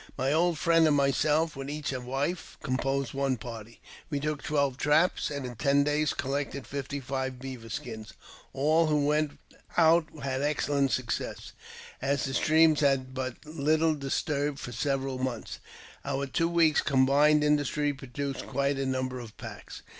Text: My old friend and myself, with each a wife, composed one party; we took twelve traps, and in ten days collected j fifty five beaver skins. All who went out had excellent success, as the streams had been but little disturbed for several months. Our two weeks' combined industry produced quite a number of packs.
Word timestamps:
My 0.17 0.33
old 0.33 0.57
friend 0.57 0.87
and 0.87 0.95
myself, 0.95 1.55
with 1.55 1.69
each 1.69 1.93
a 1.93 2.01
wife, 2.01 2.57
composed 2.63 3.13
one 3.13 3.37
party; 3.37 3.79
we 4.09 4.19
took 4.19 4.41
twelve 4.41 4.77
traps, 4.79 5.29
and 5.29 5.45
in 5.45 5.53
ten 5.57 5.83
days 5.83 6.15
collected 6.15 6.63
j 6.63 6.69
fifty 6.71 6.99
five 6.99 7.37
beaver 7.37 7.69
skins. 7.69 8.13
All 8.51 8.87
who 8.87 9.05
went 9.05 9.37
out 9.77 10.07
had 10.23 10.41
excellent 10.41 10.89
success, 10.91 11.51
as 12.01 12.25
the 12.25 12.33
streams 12.33 12.79
had 12.79 13.13
been 13.13 13.35
but 13.43 13.45
little 13.45 13.93
disturbed 13.93 14.59
for 14.59 14.71
several 14.71 15.19
months. 15.19 15.59
Our 16.03 16.25
two 16.25 16.49
weeks' 16.49 16.81
combined 16.81 17.43
industry 17.43 17.93
produced 17.93 18.47
quite 18.47 18.79
a 18.79 18.87
number 18.87 19.19
of 19.19 19.37
packs. 19.37 19.83